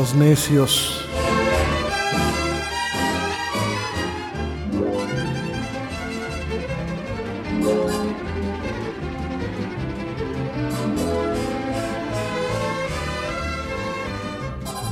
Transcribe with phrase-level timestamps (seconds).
[0.00, 1.04] Bohemios necios.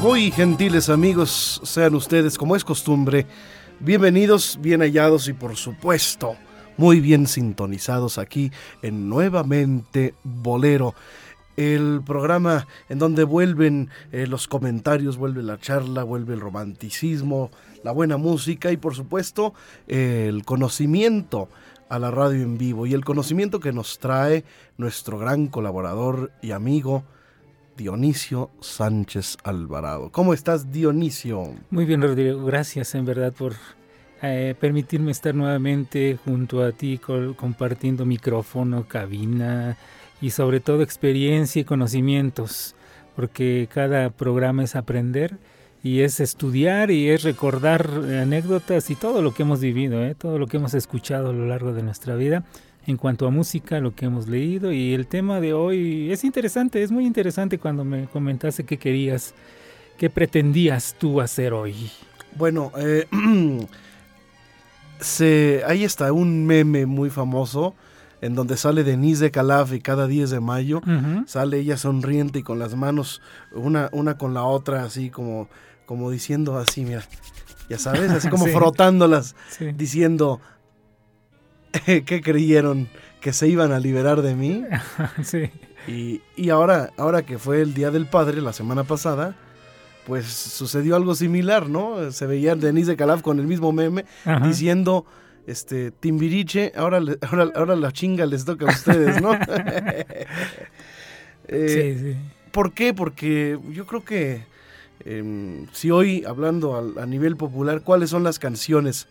[0.00, 3.26] Muy gentiles amigos, sean ustedes como es costumbre,
[3.80, 6.36] bienvenidos, bien hallados y por supuesto
[6.78, 8.50] muy bien sintonizados aquí
[8.82, 10.94] en Nuevamente Bolero,
[11.58, 17.50] el programa en donde vuelven eh, los comentarios, vuelve la charla, vuelve el romanticismo,
[17.82, 19.54] la buena música y por supuesto
[19.88, 21.48] el conocimiento
[21.88, 24.44] a la radio en vivo y el conocimiento que nos trae
[24.76, 27.02] nuestro gran colaborador y amigo
[27.76, 30.10] Dionisio Sánchez Alvarado.
[30.12, 31.54] ¿Cómo estás, Dionisio?
[31.70, 32.44] Muy bien, Rodrigo.
[32.44, 33.54] Gracias en verdad por
[34.22, 39.76] eh, permitirme estar nuevamente junto a ti compartiendo micrófono, cabina
[40.20, 42.74] y sobre todo experiencia y conocimientos,
[43.16, 45.38] porque cada programa es aprender
[45.82, 47.88] y es estudiar y es recordar
[48.20, 50.14] anécdotas y todo lo que hemos vivido, ¿eh?
[50.14, 52.44] todo lo que hemos escuchado a lo largo de nuestra vida
[52.88, 56.82] en cuanto a música, lo que hemos leído y el tema de hoy es interesante,
[56.82, 59.34] es muy interesante cuando me comentaste qué querías,
[59.98, 61.90] qué pretendías tú hacer hoy.
[62.34, 63.06] Bueno, eh,
[65.00, 67.74] se, ahí está un meme muy famoso
[68.20, 70.80] en donde sale Denise de Calaf y cada 10 de mayo
[71.26, 75.48] sale ella sonriente y con las manos una, una con la otra así como,
[75.86, 77.02] como diciendo así, mira,
[77.68, 79.36] ya sabes, así como frotándolas,
[79.76, 80.40] diciendo,
[81.84, 82.88] ¿qué creyeron?
[83.20, 84.64] ¿Que se iban a liberar de mí?
[85.22, 85.50] sí.
[85.86, 89.36] Y, y, ahora, ahora que fue el Día del Padre, la semana pasada,
[90.06, 92.12] pues sucedió algo similar, ¿no?
[92.12, 94.04] Se veía Denise de Calaf con el mismo meme
[94.42, 95.06] diciendo,
[95.48, 99.32] este, Timbiriche, ahora, ahora, ahora la chinga les toca a ustedes, ¿no?
[101.48, 102.16] eh, sí, sí.
[102.52, 102.92] ¿Por qué?
[102.92, 104.44] Porque yo creo que
[105.04, 109.06] eh, si hoy, hablando a, a, nivel popular, ¿cuáles son las canciones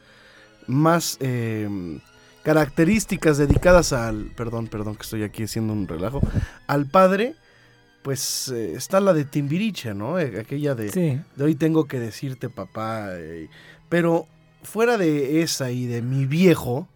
[0.67, 1.99] más eh,
[2.43, 6.21] características dedicadas al, perdón, perdón que estoy aquí haciendo un relajo,
[6.67, 7.35] al padre?
[8.03, 10.17] pues eh, está la de Timbiriche, ¿no?
[10.17, 11.19] Eh, aquella de, sí.
[11.35, 13.09] de hoy tengo que decirte papá.
[13.89, 14.27] Pero
[14.67, 16.87] fuera de esa y de mi viejo,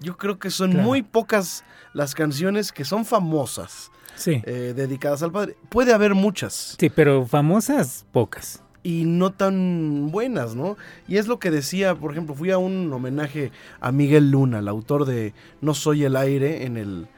[0.00, 0.86] yo creo que son Claro.
[0.86, 1.64] muy pocas
[1.94, 4.42] las canciones que son famosas Sí.
[4.44, 5.56] eh, dedicadas al padre.
[5.68, 8.62] Puede haber muchas Sí, pero famosas pocas.
[8.84, 10.76] y no tan buenas, ¿no?
[11.08, 14.68] Y es lo que decía, por ejemplo, fui a un homenaje a Miguel Luna, el
[14.68, 17.08] autor de No soy el aire en el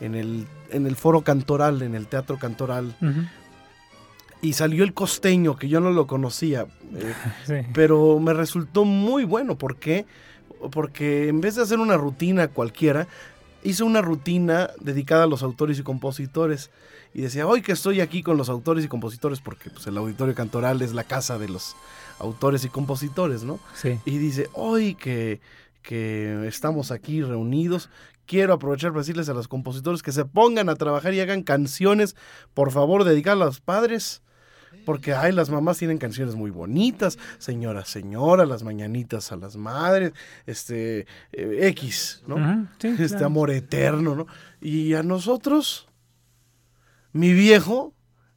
[0.00, 3.22] en el en el foro cantoral, en el teatro cantoral Ujú.
[4.46, 7.14] Y salió el costeño que yo no lo conocía, eh,
[7.46, 7.54] Sí.
[7.74, 9.58] pero me resultó muy bueno.
[9.58, 10.06] ¿Por qué?
[10.70, 13.08] Porque en vez de hacer una rutina cualquiera,
[13.64, 16.70] hizo una rutina dedicada a los autores y compositores.
[17.12, 20.34] Y decía, hoy que estoy aquí con los autores y compositores, porque pues, el auditorio
[20.34, 21.74] cantoral es la casa de los
[22.20, 23.58] autores y compositores, ¿no?
[23.74, 23.98] Sí.
[24.04, 25.40] Y dice, hoy que,
[25.82, 27.90] que estamos aquí reunidos,
[28.26, 32.14] quiero aprovechar para decirles a los compositores que se pongan a trabajar y hagan canciones,
[32.54, 34.22] por favor, dedicadas a los padres.
[34.84, 40.12] Porque ay, las mamás tienen canciones muy bonitas, señora, señora, las mañanitas a las madres,
[40.46, 42.68] este eh, X, ¿no?
[42.78, 43.26] Sí, Este claro.
[43.26, 44.26] amor eterno, ¿no?
[44.60, 45.88] Y a nosotros,
[47.12, 47.94] mi viejo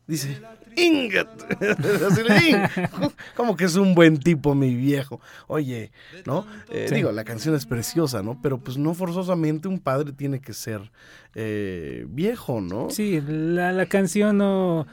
[0.07, 0.41] dice,
[0.75, 1.27] Ingat.
[3.35, 5.19] Como que es un buen tipo, mi viejo.
[5.47, 5.91] Oye,
[6.25, 6.45] ¿no?
[6.69, 6.95] Eh, Sí.
[6.95, 8.39] Digo, la canción es preciosa, ¿no?
[8.41, 10.91] Pero pues no forzosamente un padre tiene que ser
[11.35, 12.89] eh, viejo, ¿no?
[12.89, 14.87] Sí, la, la canción no,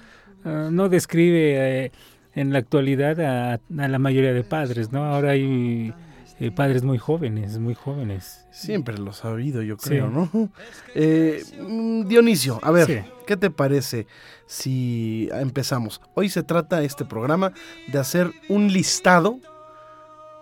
[0.44, 1.92] ah, no describe eh,
[2.34, 5.04] en la actualidad a, a la mayoría de padres, ¿no?
[5.04, 5.92] Ahora hay
[6.38, 8.46] eh, padres muy jóvenes, muy jóvenes.
[8.50, 9.88] Siempre lo ha sabido, yo Sí.
[9.90, 10.28] creo, ¿no?
[10.94, 12.98] Eh, mm, Dionisio, a ver, Sí.
[13.26, 14.06] ¿qué te parece
[14.46, 16.00] si empezamos?
[16.14, 17.52] Hoy se trata este programa
[17.88, 19.38] de hacer un listado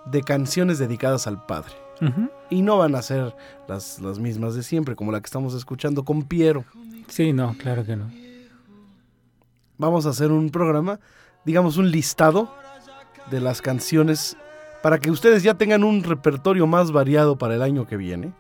[0.07, 1.73] de canciones dedicadas al padre.
[2.51, 3.35] Y no van a ser
[3.69, 6.65] las, las mismas de siempre, como la que estamos escuchando con Piero.
[7.09, 8.11] Sí, no, claro que no.
[9.79, 11.01] Vamos a hacer un programa,
[11.45, 12.55] digamos un listado
[13.31, 14.37] de las canciones
[14.83, 18.35] para que ustedes ya tengan un repertorio más variado para el año que viene.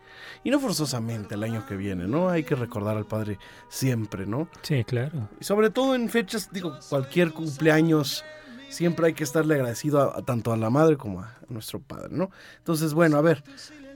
[0.45, 2.29] Y no forzosamente el año que viene, ¿no?
[2.29, 3.39] Hay que recordar al padre
[3.71, 4.47] siempre, ¿no?
[4.61, 5.31] Sí, claro.
[5.41, 8.25] Y sobre todo en fechas, digo, cualquier cumpleaños
[8.69, 12.31] siempre hay que estarle agradecido a, tanto a la madre como a, nuestro padre, ¿no?
[12.59, 13.43] Entonces, bueno, a ver,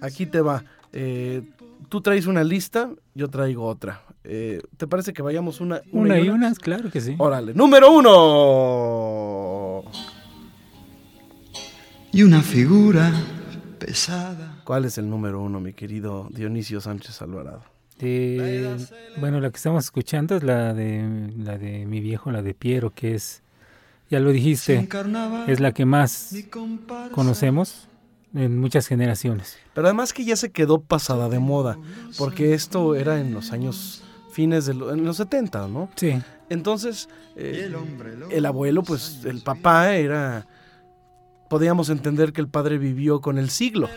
[0.00, 0.64] aquí te va.
[0.93, 1.43] Eh,
[1.90, 4.02] tú traes una lista, yo traigo otra.
[4.30, 6.52] Eh, ¿Te parece que vayamos una, una, y una?
[6.54, 7.14] Claro que sí.
[7.16, 9.84] Órale, número uno.
[12.12, 13.10] Y una figura
[13.78, 14.60] pesada.
[14.64, 17.62] ¿Cuál es el número uno, mi querido Dionisio Sánchez Alvarado?
[19.19, 22.90] bueno, la que estamos escuchando es la de, la de mi viejo, la de Piero,
[22.94, 23.42] que es,
[24.08, 24.86] ya lo dijiste,
[25.48, 26.32] es la que más
[27.12, 27.88] conocemos
[28.34, 29.56] en muchas generaciones.
[29.75, 31.76] Pero además que ya se quedó pasada de moda,
[32.19, 34.04] porque esto era en los años
[34.38, 35.88] fines de en los 70, ¿no?
[35.96, 36.17] Sí.
[36.49, 37.69] Entonces, eh,
[38.31, 40.46] el abuelo, pues el papá era,
[41.50, 43.88] podíamos entender que el padre vivió con el siglo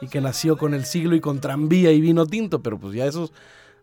[0.00, 3.06] y que nació con el siglo y con tranvía y vino tinto, pero pues ya
[3.06, 3.32] esos,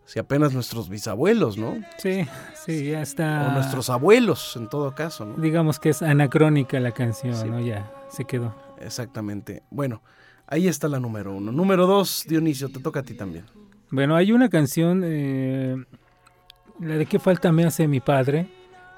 [0.04, 1.78] si apenas nuestros bisabuelos, ¿no?
[2.00, 2.28] Sí,
[2.66, 3.48] sí, ya está.
[3.48, 5.38] O nuestros abuelos, en todo caso, ¿no?
[5.38, 7.62] Digamos que es anacrónica la canción, ¿no?
[7.62, 8.54] Ya, se quedó.
[8.82, 9.64] Exactamente.
[9.70, 10.02] Bueno,
[10.48, 11.54] ahí está la número uno.
[11.54, 13.46] Número dos, Dionisio, te toca a ti también.
[13.92, 15.76] Bueno, hay una canción, eh,
[16.80, 18.48] la de qué falta me hace mi padre,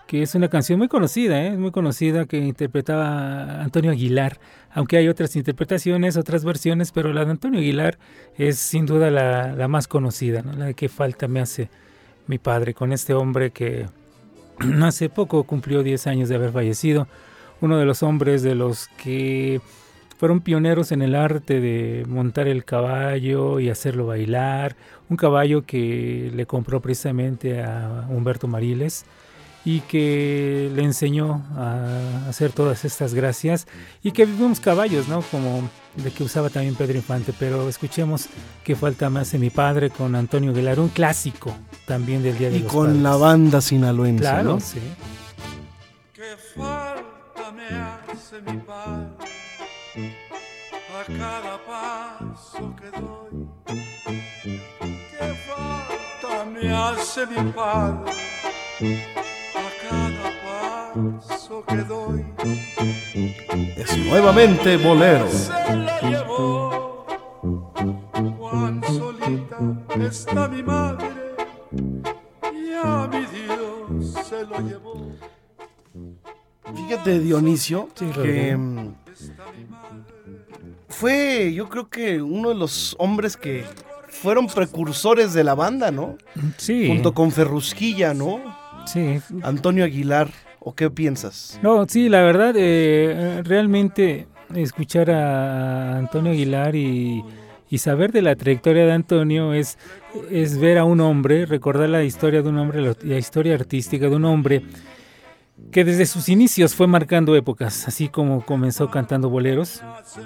[0.07, 1.57] que es una canción muy conocida, ¿eh?
[1.57, 4.39] muy conocida que interpretaba Antonio Aguilar,
[4.71, 7.99] aunque hay otras interpretaciones, otras versiones, pero la de Antonio Aguilar
[8.37, 10.53] es sin duda la, más conocida, ¿no?
[10.53, 11.69] la de qué falta me hace
[12.27, 13.87] mi padre con este hombre que
[14.81, 17.07] hace poco cumplió 10 años de haber fallecido,
[17.59, 19.59] uno de los hombres de los que
[20.17, 24.75] fueron pioneros en el arte de montar el caballo y hacerlo bailar,
[25.09, 29.05] un caballo que le compró precisamente a Humberto Mariles
[29.63, 33.67] y que le enseñó a hacer todas estas gracias
[34.01, 35.21] y que vivimos caballos, ¿no?
[35.21, 38.27] Como de que usaba también Pedro Infante, pero escuchemos
[38.63, 41.55] que falta más de mi padre con Antonio Aguilar, un clásico
[41.85, 44.59] también del Día de y con la banda sinaloense, claro, ¿no?
[44.59, 44.79] sí.
[46.13, 49.46] ¿Qué falta me hace mi padre
[49.97, 53.47] a cada paso que doy?
[55.11, 58.13] ¿Qué falta me hace mi padre?
[61.67, 62.25] que doy.
[63.77, 65.29] Es nuevamente bolero.
[65.29, 67.05] Se la llevó.
[68.37, 69.57] Cuán solita
[69.99, 71.35] está mi madre
[72.53, 75.11] y a mi Dios se lo llevó.
[76.75, 78.93] Fíjate, Dionisio, que mm,
[80.89, 83.65] fue, yo creo que uno de los hombres que
[84.09, 86.17] fueron precursores de la banda, ¿no?
[86.57, 86.87] Sí.
[86.87, 88.41] Junto con Ferrusquilla, ¿no?
[88.85, 89.19] Sí.
[89.43, 90.29] Antonio Aguilar.
[90.59, 91.57] ¿O qué piensas?
[91.63, 97.23] No, sí, la verdad, eh, realmente escuchar a Antonio Aguilar y,
[97.77, 99.77] saber de la trayectoria de Antonio es,
[100.29, 104.15] es ver a un hombre, recordar la historia de un hombre, la historia artística de
[104.17, 104.63] un hombre
[105.71, 109.81] que desde sus inicios fue marcando épocas, así como comenzó cantando boleros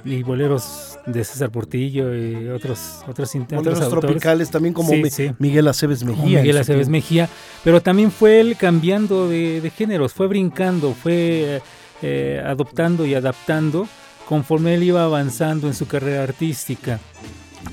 [0.05, 4.91] y boleros de César Portillo y otros otros boleros tropicales también como
[5.39, 6.41] Miguel Aceves Mejía.
[6.41, 7.29] Miguel Aceves Mejía,
[7.63, 11.61] pero también fue él cambiando de, géneros, fue brincando, fue
[12.01, 13.87] eh, adoptando y adaptando
[14.27, 16.99] conforme él iba avanzando en su carrera artística.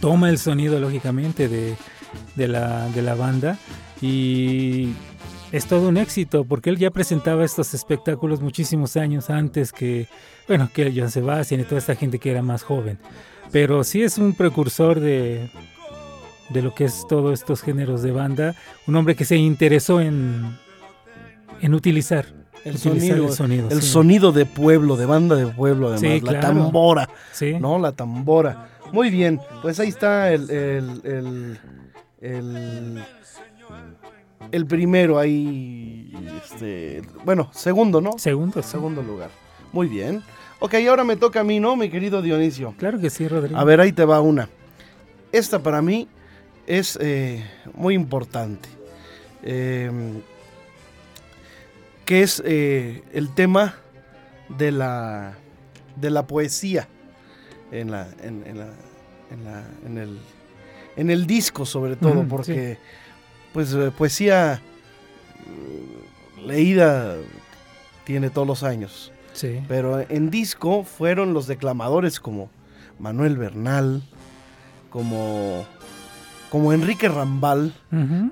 [0.00, 1.76] Toma el sonido lógicamente de,
[2.34, 3.58] de la, de la banda
[4.00, 4.90] y
[5.52, 10.08] es todo un éxito porque él ya presentaba estos espectáculos muchísimos años antes que,
[10.46, 12.98] bueno, que John Sebastian y toda esta gente que era más joven.
[13.50, 15.50] Pero sí es un precursor de,
[16.50, 18.54] de lo que es todos estos géneros de banda,
[18.86, 20.58] un hombre que se interesó en,
[21.60, 22.26] en utilizar
[22.64, 23.28] el sonido,
[23.70, 27.54] el sonido, de pueblo, de banda de pueblo, además, la tambora, sí.
[27.58, 27.78] ¿no?
[27.78, 28.68] La tambora.
[28.92, 31.58] Muy bien, pues ahí está el, el,
[32.20, 33.04] el
[34.52, 36.12] el primero ahí,
[36.42, 38.18] este, bueno, segundo, ¿no?
[38.18, 38.62] Segundo.
[38.62, 39.30] Segundo lugar.
[39.72, 40.22] Muy bien.
[40.60, 42.74] Ok, ahora me toca a mí, ¿no, mi querido Dionisio?
[42.78, 43.58] Claro que sí, Rodrigo.
[43.58, 44.48] A ver, ahí te va una.
[45.30, 46.08] Esta para mí
[46.66, 48.68] es eh, muy importante.
[49.42, 50.20] Em,
[52.04, 53.76] que es eh, el tema
[54.48, 55.34] de la,
[55.96, 56.88] de la poesía
[57.70, 58.68] en, la, en, la,
[59.30, 60.18] en, la, en, el,
[60.96, 62.78] en el disco sobre todo, porque
[63.58, 64.62] pues eh, poesía
[65.48, 67.16] mm, leída
[68.04, 69.10] tiene todos los años.
[69.32, 69.60] Sí.
[69.66, 72.50] Pero en disco fueron los declamadores como
[73.00, 74.04] Manuel Bernal,
[74.90, 75.66] como,
[76.50, 77.74] como Enrique Rambal.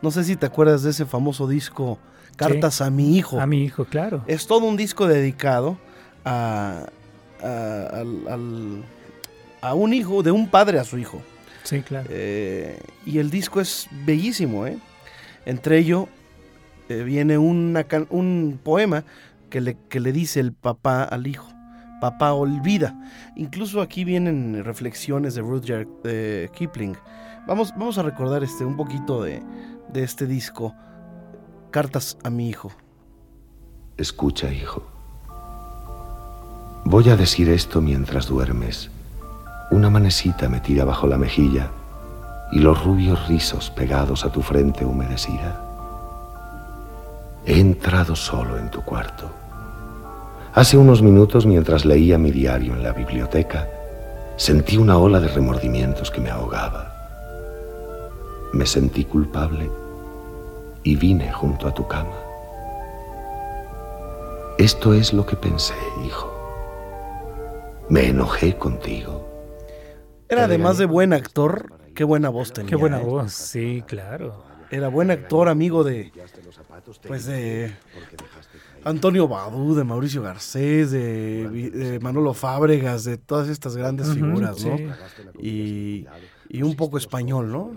[0.00, 1.98] No sé si te acuerdas de ese famoso disco
[2.36, 3.40] Cartas a mi hijo.
[3.40, 4.22] A mi hijo, claro.
[4.28, 5.76] Es todo un disco dedicado
[6.24, 6.86] a,
[9.60, 11.20] a un hijo, de un padre a su hijo.
[11.64, 12.06] Sí, claro.
[12.10, 14.78] Eh, y el disco es bellísimo, ¿eh?
[15.46, 16.08] Entre ello
[16.88, 19.04] eh, viene un poema
[19.48, 21.48] que le, dice el papá al hijo.
[22.00, 22.94] Papá olvida.
[23.36, 25.88] Incluso aquí vienen reflexiones de Rudyard
[26.52, 26.94] Kipling.
[27.46, 29.42] Vamos, vamos a recordar este, un poquito de,
[29.92, 30.74] de este disco,
[31.70, 32.72] Cartas a mi hijo.
[33.96, 34.86] Escucha, hijo.
[36.84, 38.90] Voy a decir esto mientras duermes.
[39.70, 41.70] Una manecita metida bajo la mejilla
[42.52, 45.60] y los rubios rizos pegados a tu frente humedecida.
[47.44, 49.30] He entrado solo en tu cuarto.
[50.54, 53.68] Hace unos minutos, mientras leía mi diario en la biblioteca,
[54.36, 56.92] sentí una ola de remordimientos que me ahogaba.
[58.52, 59.70] Me sentí culpable
[60.82, 62.16] y vine junto a tu cama.
[64.58, 65.74] Esto es lo que pensé,
[66.06, 66.32] hijo.
[67.90, 69.28] Me enojé contigo.
[70.28, 72.68] Era además de buen actor, qué buena voz tenía.
[72.68, 73.04] Qué buena ¿eh?
[73.04, 74.44] voz, sí, claro.
[74.70, 76.12] Era buen actor, amigo de,
[77.06, 77.72] pues de
[78.84, 84.76] Antonio Badú, de Mauricio Garcés, de, Manolo Fábregas, de todas estas grandes figuras, ¿no?
[84.76, 84.86] sí.
[85.40, 86.06] Y,
[86.48, 87.74] y un poco español, ¿no?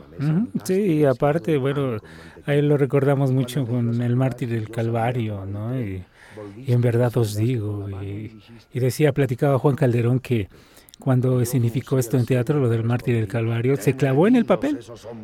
[0.63, 1.97] Sí, y aparte, bueno,
[2.45, 5.79] ahí lo recordamos mucho con el mártir del Calvario, ¿no?
[5.79, 6.03] Y,
[6.57, 8.39] y en verdad os digo, y,
[8.73, 10.49] y decía, platicaba Juan Calderón que
[10.99, 14.79] cuando significó esto en teatro, lo del mártir del Calvario, se clavó en el papel,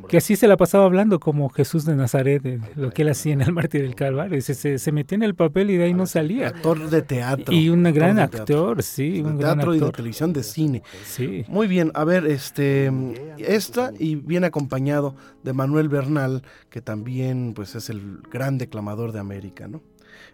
[0.08, 3.34] que así se la pasaba hablando como Jesús de Nazaret, de lo que él hacía
[3.34, 6.48] en el mártir del Calvario, se, se, en el papel y de ahí no salía.
[6.48, 7.54] Actor de teatro.
[7.54, 10.84] Y un gran actor, sí, un gran teatro y de televisión, de cine.
[11.06, 11.44] Sí.
[11.50, 12.92] Muy bien, a ver, este,
[13.38, 19.20] esta y viene acompañado de Manuel Bernal, que también pues es el gran declamador de
[19.20, 19.82] América, ¿no?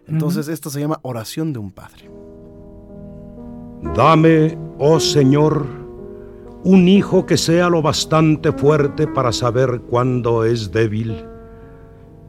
[0.06, 2.10] Entonces, esto se llama Oración de un Padre.
[3.82, 5.66] Dame, oh Señor,
[6.64, 11.26] un hijo que sea lo bastante fuerte para saber cuándo es débil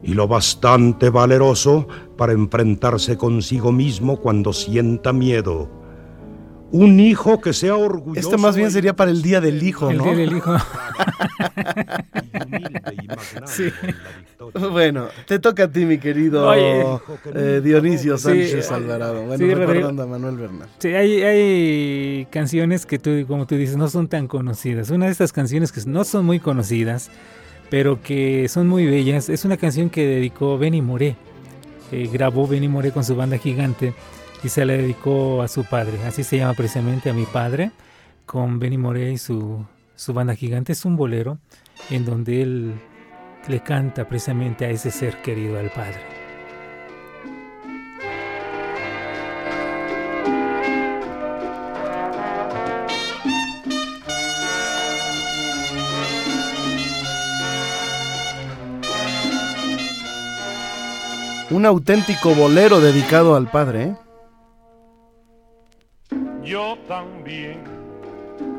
[0.02, 5.83] y lo bastante valeroso para enfrentarse consigo mismo cuando sienta miedo.
[6.70, 8.28] Un hijo que sea orgulloso.
[8.28, 10.04] Este más bien sería para el Día del Hijo, El ¿no?
[10.04, 10.56] día del hijo.
[13.46, 13.70] Sí.
[14.70, 19.22] Bueno, te toca a ti, mi querido eh, Dionisio Sánchez eh, Alvarado.
[19.24, 20.68] Bueno, sí, recordando a Manuel Bernal.
[20.78, 24.90] Sí, hay, hay canciones que tú, como tú dices, no son tan conocidas.
[24.90, 27.10] Una de estas canciones que no son muy conocidas,
[27.70, 31.16] pero que son muy bellas, es una canción que dedicó Benny Moré.
[31.92, 33.94] Eh, grabó Benny Moré con su banda gigante
[34.44, 35.98] y se la dedicó a su padre.
[36.06, 37.70] Así se llama precisamente a mi padre,
[38.26, 39.64] con Benny Moré y su,
[39.96, 40.72] su banda gigante.
[40.72, 41.38] Es un bolero
[41.88, 42.74] en donde él
[43.48, 45.98] le canta precisamente a ese ser querido, al padre.
[61.50, 64.03] Un auténtico bolero dedicado al padre, ¿eh?
[66.88, 67.64] También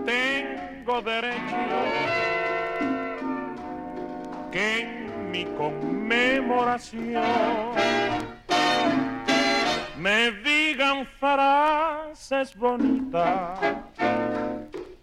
[0.05, 1.55] tengo derecho
[4.51, 7.23] que en mi conmemoración
[9.99, 13.59] me digan frases bonitas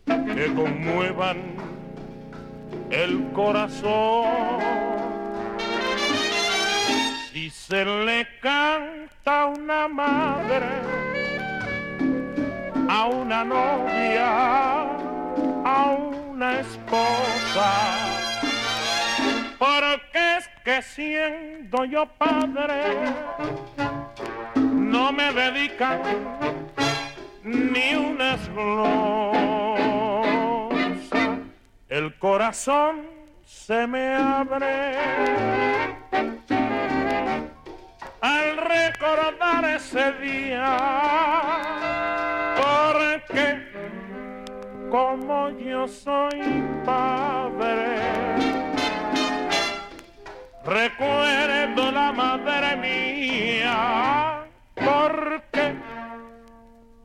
[0.06, 1.38] que conmuevan
[2.90, 4.26] el corazón.
[7.32, 11.01] Si se le canta a una madre,
[12.94, 14.82] a una novia,
[15.64, 17.70] a una esposa.
[19.58, 22.82] Porque es que siendo yo padre,
[24.56, 26.02] no me dedican
[27.42, 29.72] ni una glosa.
[31.88, 33.06] El corazón
[33.46, 34.96] se me abre
[38.20, 40.76] al recordar ese día,
[44.92, 47.96] como yo soy padre,
[50.66, 54.44] recuerdo la madre mía,
[54.74, 55.74] porque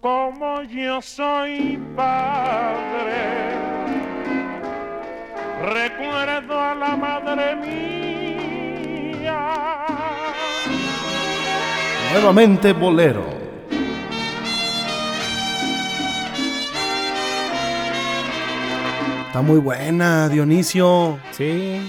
[0.02, 3.56] como yo soy padre,
[5.62, 8.98] recuerdo a la madre mía.
[12.12, 13.47] Nuevamente bolero.
[19.38, 21.20] Está muy buena, Dionisio.
[21.30, 21.80] Sí,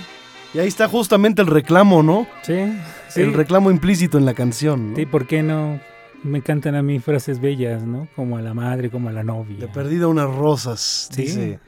[0.53, 2.27] Y ahí está justamente el reclamo, ¿no?
[2.43, 2.75] sí,
[3.09, 3.23] sí.
[3.23, 4.91] El reclamo implícito en la canción.
[4.91, 4.97] ¿no?
[4.97, 5.81] Sí, ¿por qué no
[6.23, 8.07] me encantan a mí frases bellas, ¿no?
[8.15, 9.57] Como a la madre, como a la novia.
[9.61, 11.23] De perdida unas rosas, Sí.
[11.23, 11.59] dice.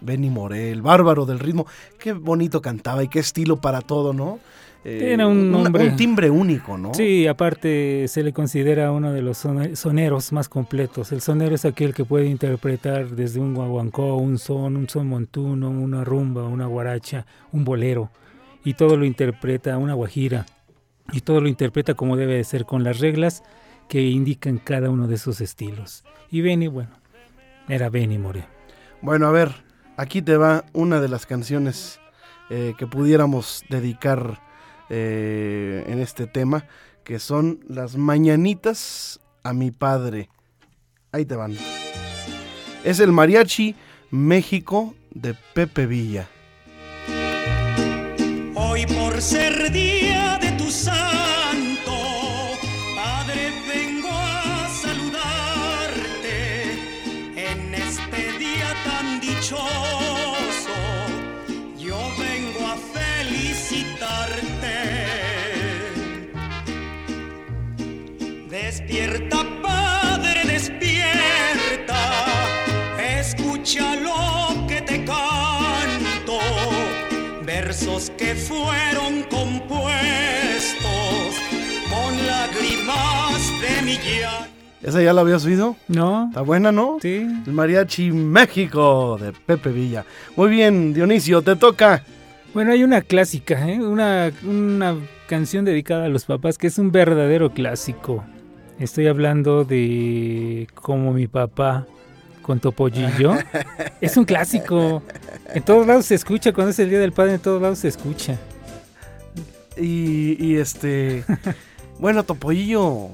[0.00, 1.66] Benny Morel, bárbaro del ritmo.
[1.98, 4.38] Qué bonito cantaba y qué estilo para todo, ¿no?
[4.84, 6.94] Eh, Era un hombre- un timbre único, ¿no?
[6.94, 11.10] Sí, aparte se le considera uno de los sone- soneros más completos.
[11.12, 15.68] El sonero es aquel que puede interpretar desde un guaguancó, un son, un son montuno,
[15.70, 18.10] una rumba, una guaracha, un bolero.
[18.64, 20.46] Y todo lo interpreta una guajira.
[21.12, 23.42] Y todo lo interpreta como debe de ser, con las reglas
[23.88, 26.04] que indican cada uno de esos estilos.
[26.30, 26.90] Y Benny, bueno,
[27.68, 28.44] era Benny More.
[29.02, 29.50] Bueno, a ver,
[29.96, 31.98] aquí te va una de las canciones
[32.50, 34.40] eh, que pudiéramos dedicar
[34.90, 36.66] eh, en este tema,
[37.04, 40.28] que son las mañanitas a mi padre.
[41.12, 41.56] Ahí te van.
[42.84, 43.74] Es el Mariachi
[44.10, 46.28] México de Pepe Villa.
[48.54, 49.97] Hoy por ser día
[78.68, 79.88] fueron compuestos
[81.90, 84.48] con lágrimas de mi llanto.
[84.82, 85.76] ¿Esa ya la habías oído?
[85.88, 86.28] ¿No?
[86.28, 86.98] Está buena, ¿no?
[87.00, 87.26] Sí.
[87.46, 90.04] El Mariachi México de Pepe Villa.
[90.36, 92.04] Muy bien, Dionisio, te toca.
[92.54, 93.80] Bueno, hay una clásica, ¿eh?
[93.80, 94.96] una, una
[95.26, 98.24] canción dedicada a los papás que es un verdadero clásico.
[98.78, 101.86] Estoy hablando de como mi papá
[102.42, 103.34] con Topollillo.
[104.00, 105.02] es un clásico.
[105.52, 107.88] En todos lados se escucha, cuando es el Día del Padre, en todos lados se
[107.88, 108.38] escucha.
[109.80, 111.24] Y, y este.
[111.98, 113.10] bueno, Topollillo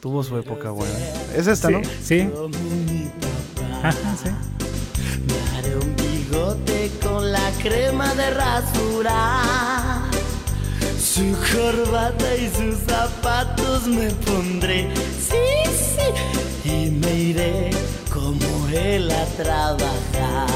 [0.00, 0.94] tuvo su época buena.
[1.34, 1.80] Es esta, ¿no?
[2.02, 2.28] Sí.
[3.82, 4.30] Ajá, sí.
[5.26, 10.02] Me haré un bigote con la crema de rasurar.
[10.98, 14.90] Su corbata y sus zapatos me pondré.
[15.18, 16.68] Sí, sí.
[16.68, 17.70] Y me iré
[18.12, 20.48] como él a trabajar.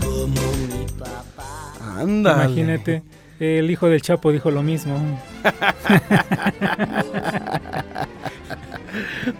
[0.00, 1.72] Como mi papá.
[1.98, 2.44] Ándale.
[2.44, 3.02] Imagínate,
[3.40, 4.98] el hijo del Chapo dijo lo mismo.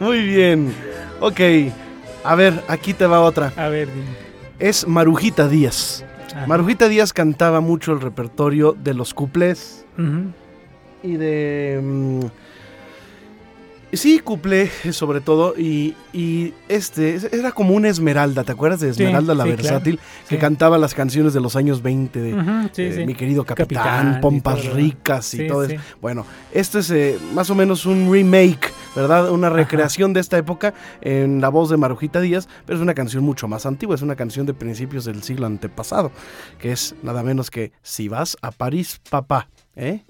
[0.00, 0.72] Muy bien.
[1.20, 1.40] Ok.
[2.24, 3.52] A ver, aquí te va otra.
[3.56, 4.06] A ver, dime.
[4.58, 6.04] Es Marujita Díaz.
[6.34, 6.46] Ajá.
[6.46, 9.84] Marujita Díaz cantaba mucho el repertorio de los cuplés
[11.02, 11.80] y de...
[11.82, 12.20] mm,
[13.96, 19.02] sí, cuplé sobre todo y, y este era como una Esmeralda, ¿te acuerdas de Sí,
[19.02, 19.96] Esmeralda la sí, versátil?
[19.98, 20.24] claro.
[20.28, 20.40] Que Sí.
[20.40, 22.30] cantaba las canciones de los años 20 de
[22.76, 23.06] eh.
[23.06, 24.74] Mi querido Capitán, Capitán y Pompas todo.
[24.74, 25.80] Ricas y todo eso.
[26.00, 29.30] Bueno, esto es eh, más o menos un remake, ¿verdad?
[29.30, 33.24] Una recreación de esta época en la voz de Marujita Díaz, pero es una canción
[33.24, 36.10] mucho más antigua, es una canción de principios del siglo antepasado,
[36.58, 40.02] que es nada menos que Si vas a París, papá, ¿eh?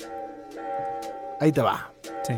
[1.40, 1.92] Ahí te va.
[2.26, 2.34] Sí.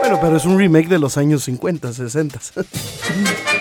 [0.00, 2.40] Bueno, pero es un remake de los años 50, 60.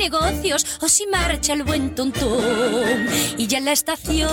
[0.00, 3.06] negocios o si marcha el buen tontón.
[3.36, 4.30] Y ya en la estación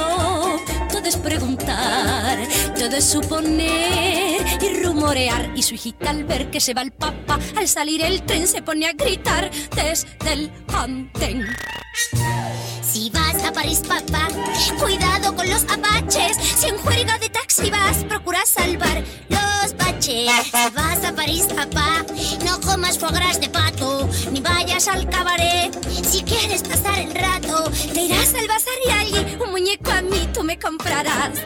[0.91, 2.39] todo es preguntar,
[2.79, 5.51] todo es suponer y rumorear.
[5.55, 8.61] Y su hijita al ver que se va el papá, al salir el tren se
[8.61, 11.45] pone a gritar desde el andén.
[12.81, 14.27] Si vas a París, papá,
[14.79, 16.37] cuidado con los apaches.
[16.37, 19.56] Si en juerga de taxi vas, procura salvar los
[20.07, 20.25] Si
[20.73, 22.05] vas a París, papá,
[22.45, 25.77] no comas foie gras de pato, ni vayas al cabaret.
[26.01, 30.29] Si quieres pasar el rato, te irás al bazar y allí un muñeco a mí
[30.33, 31.43] tú me comprarás.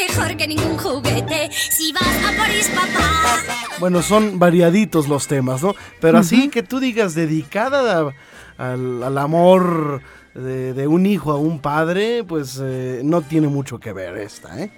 [0.00, 1.50] Mejor que ningún juguete.
[1.52, 3.40] Si vas a París, papá.
[3.80, 5.74] Bueno, son variaditos los temas, ¿no?
[6.00, 8.14] Pero así que tú digas dedicada a-
[8.74, 10.02] al, al amor
[10.34, 14.60] de, de un hijo a un padre, pues eh, no tiene mucho que ver esta,
[14.62, 14.70] ¿eh?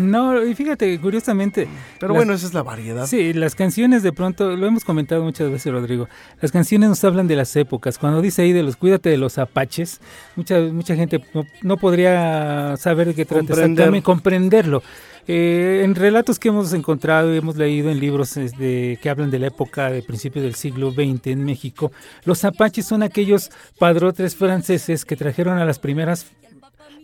[0.00, 1.68] No, y fíjate, curiosamente.
[1.98, 3.06] Pero bueno, esa es la variedad.
[3.06, 6.08] Sí, las canciones de pronto, lo hemos comentado muchas veces, Rodrigo.
[6.40, 7.98] Las canciones nos hablan de las épocas.
[7.98, 10.00] Cuando dice ahí de los cuídate de los apaches,
[10.36, 13.70] mucha, mucha gente no, no podría saber de qué trata Comprender.
[13.70, 14.82] exactamente, comprenderlo.
[15.28, 19.38] Eh, en relatos que hemos encontrado y hemos leído en libros este, que hablan de
[19.38, 21.92] la época de principios del siglo XX en México,
[22.24, 26.26] los apaches son aquellos padrotes franceses que trajeron a las primeras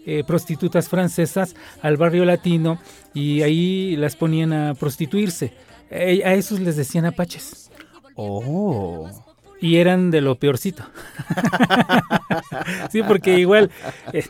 [0.07, 2.79] eh, prostitutas francesas al barrio latino
[3.13, 5.53] y ahí las ponían a prostituirse.
[5.91, 7.71] Eh, a esos les decían apaches.
[8.15, 9.11] Oh.
[9.61, 10.85] Y eran de lo peorcito.
[12.91, 13.71] sí, porque igual
[14.13, 14.25] eh,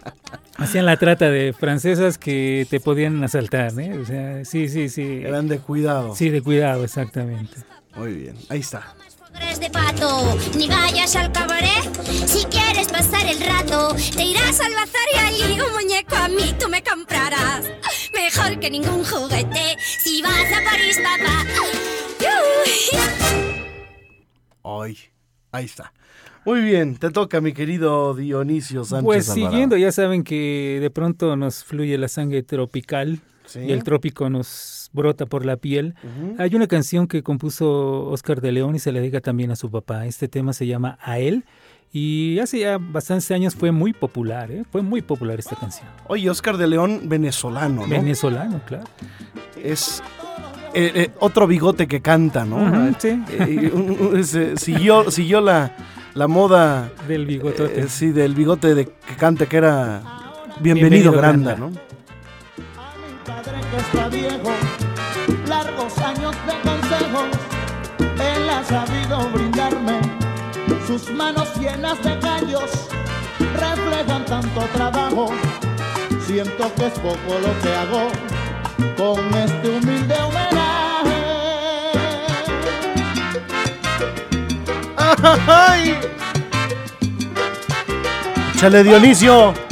[0.56, 3.98] hacían la trata de francesas que te podían asaltar, ¿eh?
[3.98, 5.22] O sea, sí, sí, sí.
[5.24, 6.14] Eran de cuidado.
[6.14, 7.56] Sí, de cuidado, exactamente.
[7.96, 8.94] Muy bien, ahí está.
[9.40, 11.84] Eres de pato, ni vayas al cabaret.
[12.26, 16.54] Si quieres pasar el rato, te irás al bazar y allí un muñeco a mí
[16.58, 17.70] tú me comprarás.
[18.14, 19.76] Mejor que ningún juguete.
[19.78, 21.44] Si vas a París, papá.
[24.64, 24.98] Ay,
[25.52, 25.92] ahí está.
[26.44, 29.04] Muy bien, te toca, mi querido Dionisio Sánchez.
[29.04, 29.50] Pues Alvarado.
[29.50, 33.60] siguiendo, ya saben que de pronto nos fluye la sangre tropical Sí.
[33.60, 35.94] y el trópico nos brota por la piel.
[36.38, 39.70] Hay una canción que compuso Oscar de León y se le dedica también a su
[39.70, 40.06] papá.
[40.06, 41.44] Este tema se llama A él
[41.92, 44.64] y hace ya bastantes años fue muy popular, ¿eh?
[44.70, 45.86] fue muy popular esta canción.
[46.08, 47.88] Oye, Oscar de León, venezolano, ¿no?
[47.88, 48.84] Venezolano, claro.
[49.62, 50.02] es
[50.74, 52.92] eh, eh, otro bigote que canta, ¿no?
[52.98, 53.22] Sí.
[53.30, 55.74] Eh, siguió, siguió la,
[56.14, 57.80] la moda Del bigotote.
[57.82, 60.02] eh, sí, del bigote de que canta que era
[60.60, 61.80] Bienvenido, Bienvenido, Granda, Granda.
[61.80, 61.95] ¿no?
[63.70, 64.52] Que está viejo,
[65.46, 67.28] largos años de consejos,
[67.98, 70.00] él ha sabido brindarme.
[70.86, 72.70] Sus manos llenas de callos
[73.38, 75.30] reflejan tanto trabajo.
[76.26, 78.08] Siento que es poco lo que hago
[78.96, 81.22] con este humilde homenaje.
[85.46, 85.98] ¡Ay!
[88.58, 89.65] ¡Chale, Dionisio!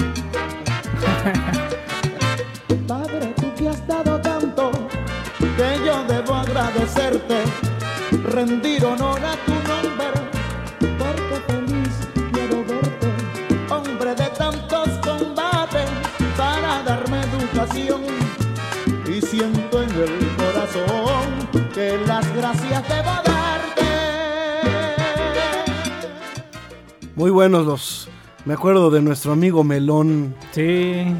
[28.44, 30.34] Me acuerdo de nuestro amigo Melón.
[30.52, 30.62] Sí.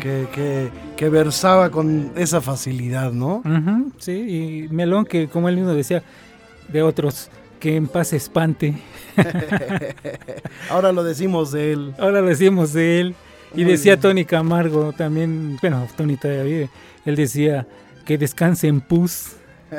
[0.00, 3.42] Que, que, que versaba con esa facilidad, ¿no?
[3.98, 6.02] Sí, y Melón que como él mismo decía
[6.68, 8.74] de otros, que en paz espante.
[10.70, 11.94] Ahora lo decimos de él.
[11.98, 13.14] Ahora lo decimos de él.
[13.54, 14.00] Y Muy decía bien.
[14.02, 16.70] Tony Camargo también, bueno, Tony todavía vive,
[17.06, 17.66] él decía
[18.04, 19.36] que descanse en pus.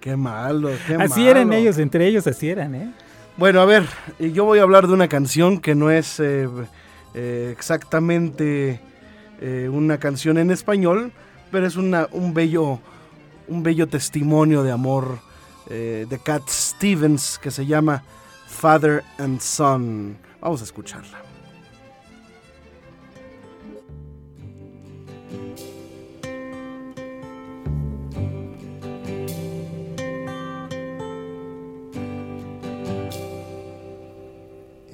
[0.00, 1.30] Qué malo, qué así malo.
[1.30, 2.92] eran ellos, entre ellos así eran, ¿eh?
[3.38, 3.86] Bueno, a ver,
[4.18, 6.48] yo voy a hablar de una canción que no es eh,
[7.14, 8.80] eh, exactamente
[9.40, 11.12] eh, una canción en español,
[11.52, 12.80] pero es una, un, bello,
[13.46, 15.20] un bello testimonio de amor
[15.68, 18.02] de Cat Stevens que se llama
[18.48, 20.16] Father and Son.
[20.40, 21.27] Vamos a escucharla.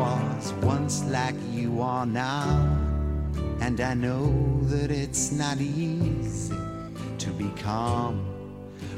[0.00, 2.78] I was once like you are now,
[3.60, 6.54] and I know that it's not easy
[7.18, 8.24] to be calm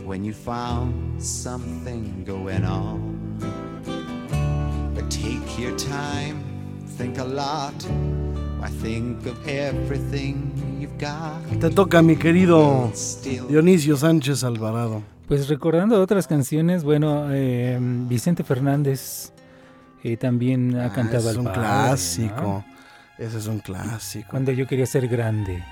[0.04, 3.16] when you found something going on.
[4.94, 6.44] But take your time,
[6.98, 7.72] think a lot.
[8.58, 11.40] Why think of everything you've got?
[11.60, 12.92] Te toca, mi querido
[13.48, 15.02] Dionisio Sánchez Alvarado.
[15.26, 19.32] Pues recordando otras canciones, bueno, eh, Vicente Fernández
[20.04, 22.40] eh, también ha Ah, cantado al es un padre, clásico.
[22.42, 22.64] ¿no?
[23.18, 24.28] Ese es un clásico.
[24.30, 25.62] Cuando yo quería ser grande.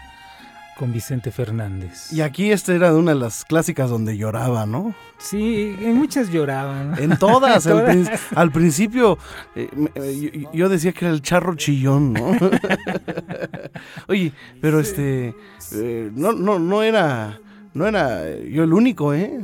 [0.79, 2.13] con Vicente Fernández.
[2.13, 4.95] Y aquí esta era una de las clásicas donde lloraba, ¿no?
[5.19, 6.95] Sí, en muchas lloraban.
[7.03, 7.67] En todas.
[7.67, 9.19] al, prin- al principio
[9.57, 12.31] eh, eh, yo, yo decía que era el charro chillón, ¿no?
[14.09, 15.35] Oye, pero este
[15.73, 17.41] eh, no, no, no era
[17.75, 19.41] no era yo el único, ¿eh?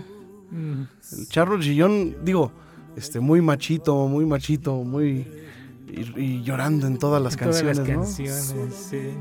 [0.51, 0.83] Mm,
[1.19, 2.53] El charro chillón, digo,
[2.97, 5.27] este muy machito, muy machito, muy
[5.89, 7.95] y, y llorando en todas las en todas canciones, las ¿no?
[7.95, 9.15] canciones, sí.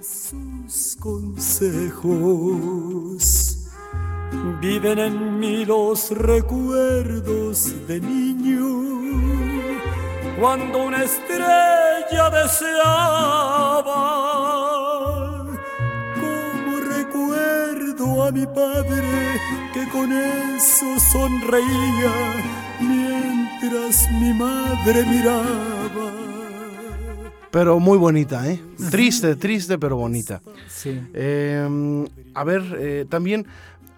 [0.00, 2.10] sus consejos.
[4.60, 8.68] Viven en mí los recuerdos de niño,
[10.38, 13.80] cuando una estrella deseaba.
[18.00, 19.02] Recuerdo a mi padre
[19.72, 22.12] que con eso sonreía
[22.80, 26.12] mientras mi madre miraba.
[27.50, 28.60] Pero muy bonita, ¿eh?
[28.90, 30.40] Triste, triste, pero bonita.
[30.68, 31.00] Sí.
[31.12, 33.46] Eh, a ver, eh, también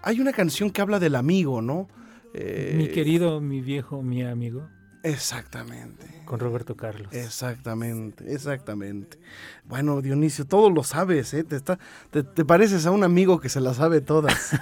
[0.01, 1.87] hay una canción que habla del amigo, ¿no?
[2.33, 4.67] Eh, mi querido, mi viejo, mi amigo.
[5.03, 6.05] Exactamente.
[6.23, 7.13] Con Roberto Carlos.
[7.13, 9.19] Exactamente, exactamente.
[9.65, 11.43] Bueno, Dionisio, todo lo sabes, ¿eh?
[11.43, 11.77] Te, está,
[12.09, 14.53] te, te pareces a un amigo que se las sabe todas.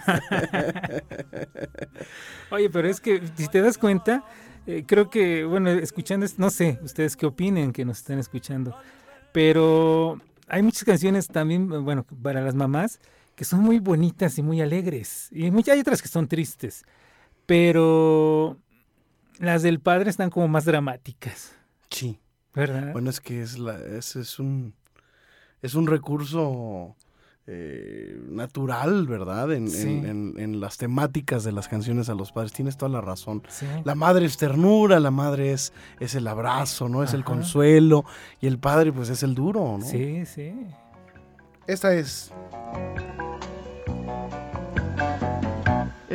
[2.51, 4.25] Oye, pero es que si te das cuenta,
[4.65, 8.75] eh, creo que, bueno, escuchando, no sé, ustedes qué opinen que nos están escuchando,
[9.31, 12.99] pero hay muchas canciones también, bueno, para las mamás,
[13.35, 16.83] que son muy bonitas y muy alegres, y hay otras que son tristes,
[17.45, 18.57] pero
[19.41, 21.53] las del padre están como más dramáticas.
[21.89, 22.19] Sí.
[22.53, 22.91] ¿Verdad?
[22.93, 24.73] Bueno, es que es, la, es, es un,
[25.61, 26.95] es un recurso
[27.47, 29.51] eh, natural, ¿verdad?
[29.53, 29.87] En, Sí.
[29.89, 32.51] en- en- en las temáticas de las canciones a los padres.
[32.53, 33.41] Tienes toda la razón.
[33.49, 33.65] Sí.
[33.83, 37.03] La madre es ternura, la madre es, es el abrazo, ¿no?
[37.03, 38.05] Es el consuelo.
[38.41, 39.85] Y el padre, pues, es el duro, ¿no?
[39.85, 40.53] Sí, sí.
[41.67, 42.31] Esta es.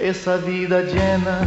[0.00, 1.40] esa vida llena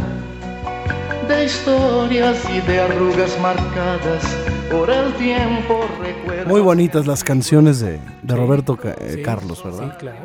[1.28, 4.24] de historias y de arrugas marcadas
[4.70, 5.80] por el tiempo.
[6.00, 9.98] Recuerdo Muy bonitas las canciones de, de Roberto Ca- eh, Sí, Carlos, Sí, ¿verdad?
[9.98, 10.18] claro.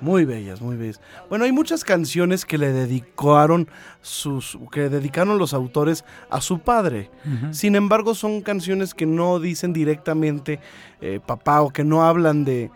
[0.00, 1.00] Muy bellas, muy bellas.
[1.28, 3.68] Bueno, hay muchas canciones que le dedicaron
[4.00, 7.10] sus, que dedicaron los autores a su padre.
[7.50, 10.60] Sin embargo, son canciones que no dicen directamente
[11.00, 12.70] eh, papá o que no hablan de,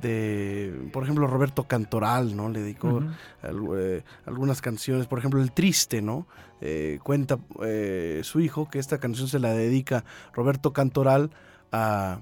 [0.00, 2.48] de, por ejemplo, Roberto Cantoral, ¿no?
[2.48, 3.02] Le dedicó
[3.42, 6.26] al- eh, algunas canciones, por ejemplo, El Triste, ¿no?
[6.60, 11.30] Eh, cuenta eh, su hijo que esta canción se la dedica Roberto Cantoral
[11.72, 12.20] a,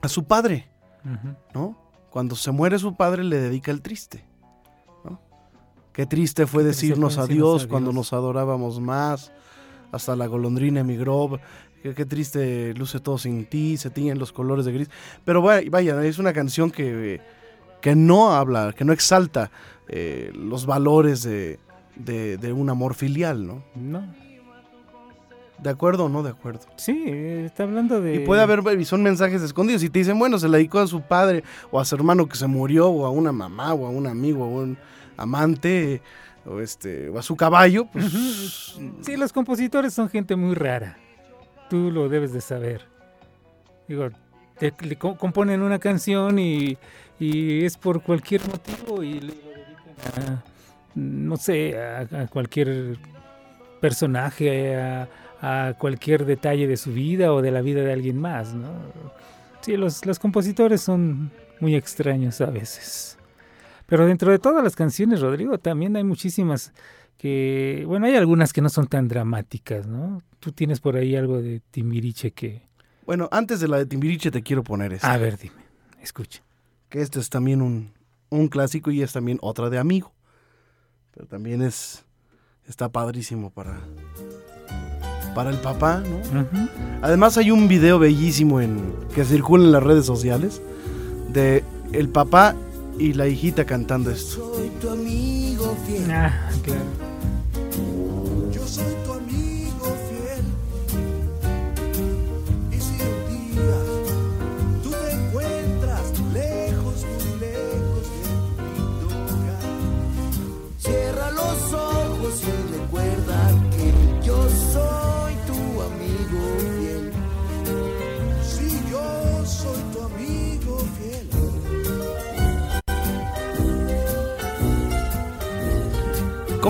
[0.00, 0.68] a su padre.
[1.52, 1.76] ¿no?
[2.10, 4.24] Cuando se muere su padre le dedica el triste,
[5.04, 5.20] ¿no?
[5.92, 9.32] Qué triste fue Qué triste decirnos fue adiós decirnos cuando nos adorábamos más,
[9.92, 11.38] hasta la golondrina emigró,
[11.82, 14.90] qué, qué triste luce todo sin ti, se tiñen los colores de gris.
[15.24, 17.20] Pero vaya, vaya, es una canción que,
[17.80, 19.50] que no habla, que no exalta
[19.88, 21.58] eh, los valores de,
[21.96, 23.62] de- de un amor filial, ¿no?
[23.76, 24.02] No.
[25.62, 26.62] ¿De acuerdo o no de acuerdo?
[26.76, 28.16] Sí, está hablando de...
[28.16, 29.84] Y puede haber, y son mensajes escondidos.
[29.84, 32.36] Y te dicen, bueno, se la dedicó a su padre, o a su hermano que
[32.36, 34.78] se murió, o a una mamá, o a un amigo, o a un
[35.16, 36.02] amante,
[36.46, 37.86] o, este, o a su caballo.
[37.92, 40.98] Pues, Sí, los compositores son gente muy rara.
[41.70, 42.82] Tú lo debes de saber.
[43.88, 44.08] Digo,
[44.58, 46.76] te- le co- componen una canción y,
[47.18, 50.44] y es por cualquier motivo y lo dedican a,
[50.94, 52.98] no sé, a, a cualquier
[53.80, 55.08] personaje, a,
[55.40, 58.68] a cualquier detalle de su vida o de la vida de alguien más, ¿no?
[59.60, 63.16] Sí, los, los compositores son muy extraños a veces.
[63.86, 66.72] Pero dentro de todas las canciones, Rodrigo, también hay muchísimas
[67.18, 70.22] que, bueno, hay algunas que no son tan dramáticas, ¿no?
[70.40, 72.62] Tú tienes por ahí algo de Timbiriche que...
[73.06, 75.12] bueno, antes de la de Timbiriche te quiero poner esta.
[75.12, 75.62] A ver, dime,
[76.00, 76.42] escucha.
[76.88, 77.92] Que este es también un,
[78.30, 80.12] un clásico y es también otra de amigo.
[81.14, 82.04] Pero también es,
[82.66, 83.78] está padrísimo para,
[85.34, 86.46] para el papá, ¿no?
[87.02, 90.62] Además hay un video bellísimo en, que circula en las redes sociales
[91.32, 92.56] de el papá
[92.98, 94.54] y la hijita cantando esto.
[94.54, 96.10] Soy tu amigo fiel.
[96.10, 97.11] Ah, claro.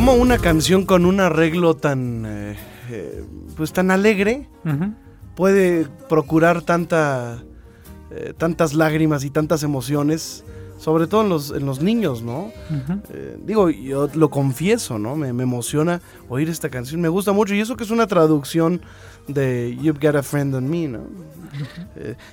[0.05, 2.57] ¿Cómo una canción con un arreglo tan, eh,
[2.91, 3.25] eh,
[3.57, 4.49] pues tan alegre
[5.37, 7.45] puede procurar tanta,
[8.11, 10.45] eh, tantas lágrimas y tantas emociones,
[10.77, 12.51] sobre todo en los, en los niños, ¿no?
[13.47, 15.15] Digo, yo lo confieso, ¿no?
[15.15, 18.83] Me, me emociona oír esta canción, me gusta mucho y eso que es una traducción
[19.29, 21.03] de You've Got a Friend on Me, ¿no?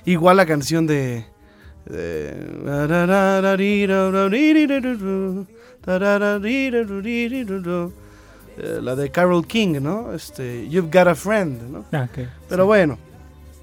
[0.06, 1.24] Igual la canción de...
[1.86, 2.34] de
[8.82, 10.12] la de Carol King, ¿no?
[10.12, 11.84] Este, You've Got a Friend, ¿no?
[11.92, 12.26] Ah, ok.
[12.48, 12.98] Pero bueno.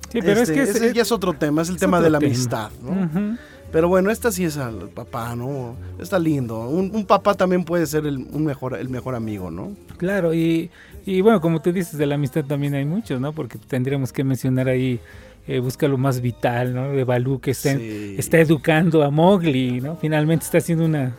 [0.10, 1.82] Sí, pero es este, que es- ese es- ya es otro tema, es el es
[1.82, 2.32] tema de la tema.
[2.34, 3.38] amistad, ¿no?
[3.72, 5.76] Pero bueno, esta sí es al papá, ¿no?
[6.00, 6.70] Está lindo.
[6.70, 9.74] Un, un papá también puede ser el, un mejor, el mejor amigo, ¿no?
[9.98, 10.72] Claro, y,
[11.06, 13.34] y bueno, como tú dices, de la amistad también hay muchos, ¿no?
[13.34, 15.02] Porque tendríamos que mencionar ahí,
[15.50, 16.90] eh, busca lo más vital, ¿no?
[16.92, 18.16] De Balú, que está, Sí.
[18.18, 19.98] está educando a Mowgli, ¿no?
[19.98, 21.14] Finalmente está haciendo una,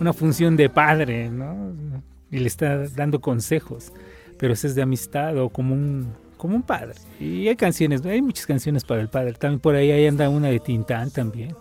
[0.00, 1.72] una función de padre, ¿no?
[2.30, 3.92] Y le está dando consejos,
[4.38, 6.94] pero ese es de amistad o como un, como un padre.
[7.20, 9.34] Y hay canciones, hay muchas canciones para el padre.
[9.34, 11.54] También por ahí, ahí anda una de Tintán también.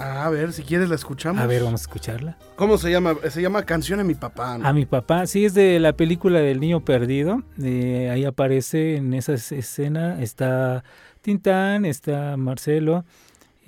[0.00, 1.42] Ah, a ver, si quieres la escuchamos.
[1.42, 2.38] A ver, vamos a escucharla.
[2.54, 3.16] ¿Cómo se llama?
[3.30, 4.56] Se llama Canción a mi papá.
[4.56, 4.64] ¿no?
[4.66, 7.42] A mi papá, sí, es de la película del niño perdido.
[7.60, 10.84] eh, ahí aparece en esa es- escena, está
[11.20, 13.04] Tintán, está Marcelo,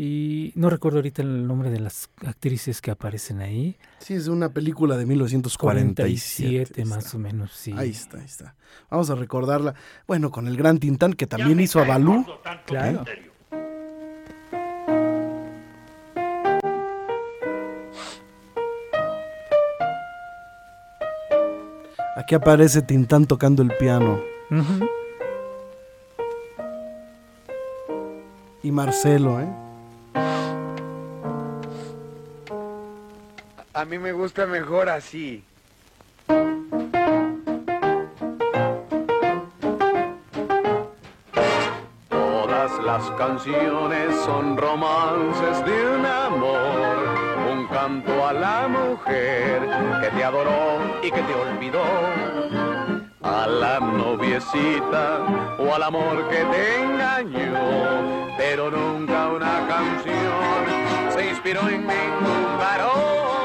[0.02, 3.76] y no recuerdo ahorita el nombre de las actrices que aparecen ahí.
[3.98, 6.72] Sí, es una película de 1947.
[6.72, 7.74] 47 más o menos, sí.
[7.76, 8.54] Ahí está, ahí está.
[8.88, 9.74] Vamos a recordarla.
[10.06, 12.24] Bueno, con el gran Tintán que también hizo a Balú.
[12.64, 13.04] Claro.
[22.16, 24.22] Aquí aparece Tintán tocando el piano.
[28.62, 29.69] Y Marcelo, ¿eh?
[33.80, 35.42] A mí me gusta mejor así.
[42.10, 47.08] Todas las canciones son romances de un amor,
[47.50, 49.62] un canto a la mujer
[50.02, 51.82] que te adoró y que te olvidó,
[53.22, 61.66] a la noviecita o al amor que te engañó, pero nunca una canción se inspiró
[61.66, 63.39] en ningún varón,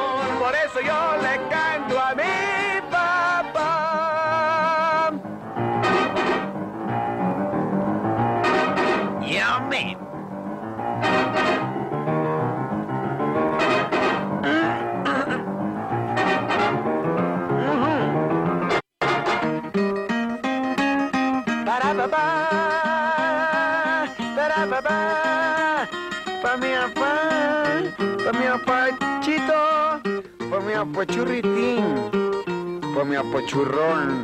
[0.45, 2.64] por eso yo le canto a mi
[30.95, 32.09] apachurritín,
[32.95, 34.23] pa mi apachurrón,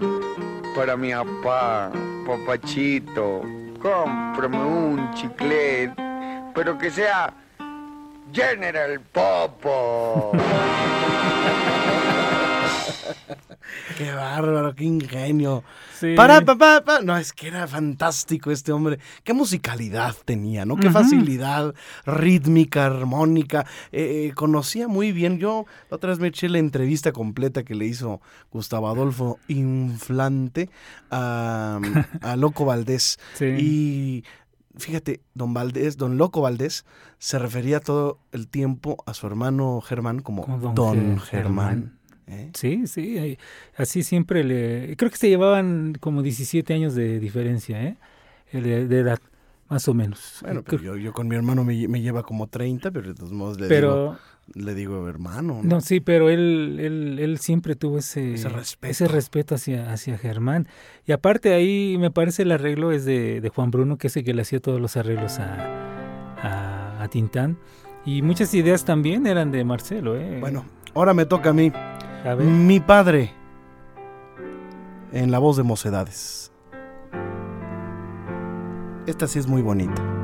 [0.73, 1.91] para mi papá,
[2.25, 3.41] papachito,
[3.81, 5.91] cómprame un chiclet,
[6.55, 7.33] pero que sea
[8.31, 10.31] General Popo.
[13.97, 15.63] Qué bárbaro, qué ingenio.
[15.99, 16.13] Sí.
[16.15, 17.01] Para, pa, pa, pa.
[17.01, 18.99] No, es que era fantástico este hombre.
[19.23, 20.75] Qué musicalidad tenía, ¿no?
[20.77, 21.73] Qué facilidad
[22.05, 23.65] rítmica, armónica.
[23.91, 25.37] Eh, eh, conocía muy bien.
[25.37, 30.69] Yo la otra vez me eché la entrevista completa que le hizo Gustavo Adolfo Inflante
[31.09, 31.79] a,
[32.21, 33.19] a Loco Valdés.
[33.35, 33.45] Sí.
[33.45, 34.23] Y
[34.77, 36.85] fíjate, don Valdés, don Loco Valdés,
[37.19, 41.97] se refería todo el tiempo a su hermano Germán como, Como don don, Ge- Germán.
[42.27, 42.49] ¿Eh?
[42.53, 43.37] Sí, sí,
[43.75, 44.95] así siempre le...
[44.97, 47.97] Creo que se llevaban como 17 años de diferencia, ¿eh?
[48.51, 49.19] De, de edad,
[49.69, 50.39] más o menos.
[50.41, 53.13] Bueno, pero yo, yo con mi hermano me, lle- me lleva como 30, pero de
[53.15, 54.17] todos modos le, Pero-
[54.53, 55.61] digo, le digo hermano.
[55.63, 58.91] No, sí, pero él, él, él siempre tuvo ese, Ese respeto.
[58.91, 60.67] ese respeto hacia, hacia Germán.
[61.07, 64.25] Y aparte ahí me parece el arreglo es de, de Juan Bruno, que es el
[64.25, 65.55] que le hacía todos los arreglos a,
[66.41, 67.57] a, a Tintán.
[68.05, 70.17] Y muchas ideas también eran de Marcelo.
[70.19, 70.39] ¿eh?
[70.41, 71.71] Bueno, ahora me toca a mí.
[72.23, 73.33] Mi padre,
[75.11, 76.51] en la voz de Mocedades.
[79.07, 80.20] Esta sí es muy bonita.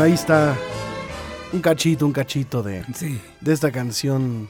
[0.00, 0.56] Bueno, ahí está
[1.52, 3.20] un cachito, un cachito de, Sí.
[3.42, 4.48] de esta canción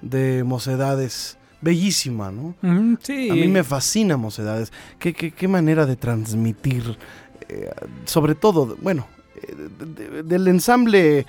[0.00, 1.38] de Mocedades.
[1.60, 2.56] Bellísima, ¿no?
[3.00, 3.30] Sí.
[3.30, 4.72] A mí me fascina Mocedades.
[4.98, 6.98] Qué, qué, qué manera de transmitir,
[7.48, 7.70] eh,
[8.06, 9.06] sobre todo, bueno,
[9.40, 11.26] eh, de- de- del ensamble eh,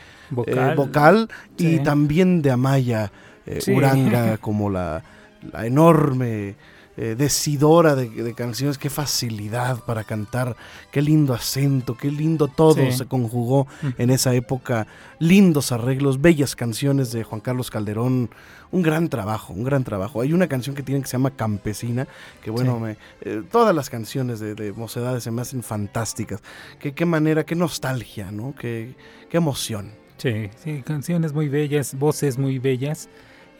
[0.75, 1.29] Vocal.
[1.55, 3.11] y también de Amaya
[3.45, 3.71] eh, Sí.
[3.71, 5.03] Uranga como la,
[5.51, 6.55] la enorme
[6.97, 8.77] eh, decidora de, de canciones.
[8.77, 10.55] Qué facilidad para cantar,
[10.91, 12.91] qué lindo acento, qué lindo todo Sí.
[12.91, 13.87] se conjugó Mm.
[13.97, 14.87] en esa época.
[15.19, 18.29] Lindos arreglos, bellas canciones de Juan Carlos Calderón.
[18.71, 20.21] Un gran trabajo, un gran trabajo.
[20.21, 22.07] Hay una canción que tiene que se llama Campesina,
[22.43, 22.81] que bueno, Sí.
[22.81, 26.41] me, eh, todas las canciones de, de Mocedades se me hacen fantásticas.
[26.79, 28.55] Qué, qué manera, qué nostalgia, ¿no?
[28.59, 28.95] Qué,
[29.29, 29.91] qué emoción.
[30.17, 33.09] Sí, sí, canciones muy bellas, voces muy bellas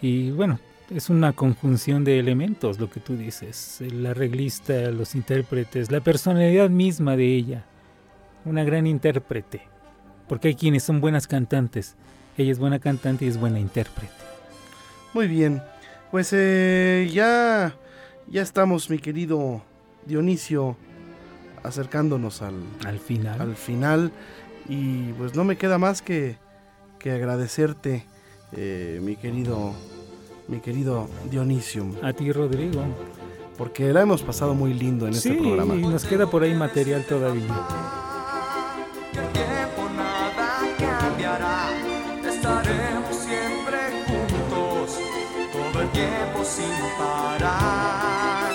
[0.01, 0.59] y bueno,
[0.93, 6.69] es una conjunción de elementos lo que tú dices, el arreglista, los intérpretes, la personalidad
[6.69, 7.65] misma de ella,
[8.45, 9.61] una gran intérprete,
[10.27, 11.95] porque hay quienes son buenas cantantes,
[12.37, 14.13] ella es buena cantante y es buena intérprete.
[15.13, 15.61] Muy bien,
[16.11, 17.75] pues eh, ya,
[18.27, 19.63] ya estamos, mi querido
[20.05, 20.77] Dionisio,
[21.63, 23.41] acercándonos al, al final.
[23.41, 24.11] Al final
[24.67, 26.37] y pues no me queda más que,
[26.99, 28.05] que agradecerte,
[28.53, 29.73] eh, mi querido,
[30.47, 31.85] mi querido Dionisio.
[32.01, 32.81] A ti, Rodrigo.
[33.57, 35.75] Porque la hemos pasado muy lindo en sí, este programa.
[35.75, 37.47] y nos queda por ahí material todavía.
[39.31, 41.69] tiempo nada cambiará.
[42.27, 43.77] Estaremos siempre
[44.07, 44.99] juntos,
[45.51, 48.51] todo el tiempo sin parar.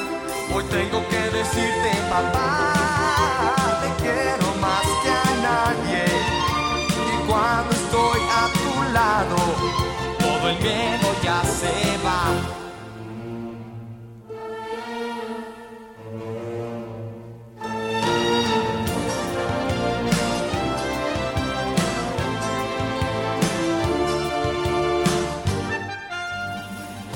[0.53, 2.73] Hoy tengo que decirte, papá,
[3.83, 6.05] te quiero más que a nadie.
[6.89, 9.58] Y cuando estoy a tu lado,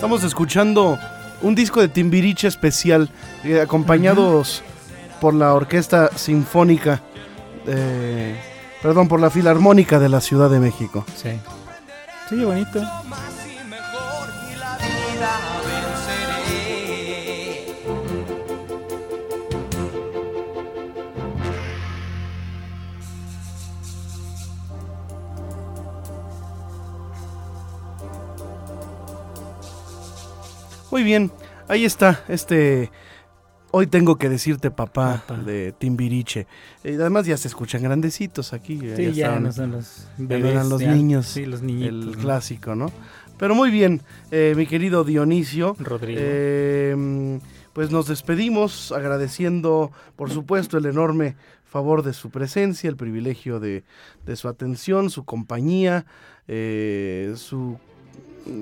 [0.02, 0.98] Estamos escuchando
[1.42, 3.08] un disco de Timbiriche especial,
[3.44, 4.60] eh, acompañados
[5.20, 7.00] por la Orquesta Sinfónica,
[7.68, 8.36] eh,
[8.82, 11.04] perdón, por la Filarmónica de la Ciudad de México.
[11.14, 11.30] Sí.
[12.28, 12.82] Sí, bonito.
[30.92, 31.32] Muy bien,
[31.68, 32.90] ahí está este...
[33.74, 36.46] Hoy tengo que decirte papá, de Timbiriche.
[36.84, 38.78] Eh, además ya se escuchan grandecitos aquí.
[38.94, 40.92] Sí, ya estaban- no son los ya bebés, eran los ya.
[40.94, 41.26] niños.
[41.26, 42.92] Sí, los niñitos, El clásico, ¿no?
[43.38, 45.74] Pero muy bien, eh, mi querido Dionisio.
[45.78, 46.20] Rodrigo.
[46.22, 47.40] eh,
[47.72, 53.84] pues nos despedimos agradeciendo, por supuesto, el enorme favor de su presencia, el privilegio de,
[54.26, 56.04] de su atención, su compañía,
[56.46, 57.78] eh, su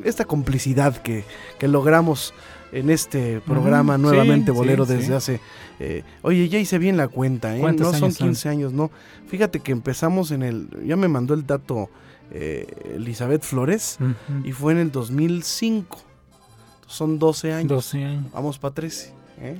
[0.04, 1.24] esta complicidad que,
[1.58, 2.34] que logramos
[2.72, 5.12] en este programa nuevamente sí, bolero sí, desde sí.
[5.12, 5.40] hace
[5.80, 7.60] eh, oye ya hice bien la cuenta ¿eh?
[7.60, 8.26] ¿Cuántos no son años son?
[8.28, 8.90] 15 años no
[9.28, 11.90] fíjate que empezamos en el ya me mandó el dato
[12.30, 13.98] eh, Elizabeth Flores
[14.44, 15.98] y fue en el 2005
[16.86, 18.32] son 12 años 12 años.
[18.32, 19.56] vamos para 13 ¿eh?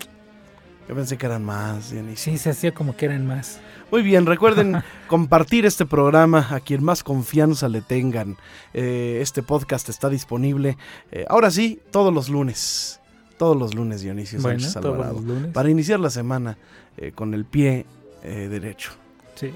[0.90, 2.32] Yo pensé que eran más Dionisio.
[2.32, 3.60] Sí, se hacía como que eran más.
[3.92, 8.36] Muy bien, recuerden compartir este programa a quien más confianza le tengan.
[8.74, 10.76] Eh, este podcast está disponible,
[11.12, 12.98] eh, ahora sí, todos los lunes.
[13.38, 15.52] Todos los lunes, Dionisio Bueno, Sánchez todos los lunes.
[15.52, 16.58] Para iniciar la semana
[16.96, 17.86] eh, con el pie
[18.24, 18.90] derecho.
[19.36, 19.52] Sí,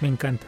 [0.00, 0.46] me encanta.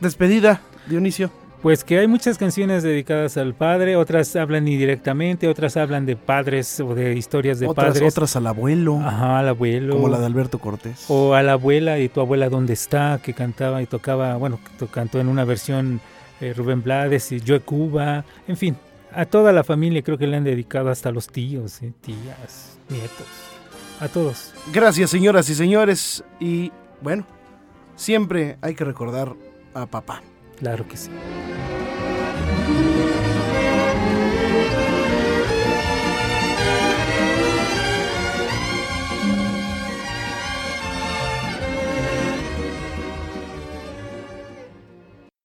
[0.00, 1.30] Despedida, Dionisio.
[1.62, 6.80] Pues que hay muchas canciones dedicadas al padre, otras hablan indirectamente, otras hablan de padres
[6.80, 8.10] o de historias de Otras, padres.
[8.14, 9.92] otras al abuelo, Ajá, al abuelo.
[9.94, 11.04] como la de Alberto Cortés.
[11.08, 14.86] O a la abuela y tu abuela dónde está, que cantaba y tocaba, bueno, que
[14.86, 16.00] cantó en una versión
[16.40, 18.76] eh, Rubén Blades y Yo Cuba, en fin,
[19.12, 23.26] a toda la familia creo que le han dedicado hasta los tíos, eh, tías, nietos,
[24.00, 24.54] a todos.
[24.72, 26.24] Gracias, señoras y señores.
[26.40, 27.26] Y bueno,
[27.96, 29.34] siempre hay que recordar
[29.74, 30.22] a papá.
[30.60, 31.10] Claro que sí.